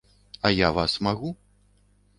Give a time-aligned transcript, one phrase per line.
[0.49, 1.35] А я вас магу?